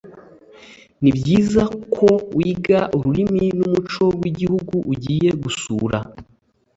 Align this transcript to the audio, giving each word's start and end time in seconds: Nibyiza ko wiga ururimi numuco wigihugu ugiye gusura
Nibyiza 1.01 1.63
ko 1.95 2.07
wiga 2.37 2.79
ururimi 2.97 3.45
numuco 3.57 4.03
wigihugu 4.19 4.75
ugiye 4.93 5.29
gusura 5.41 5.97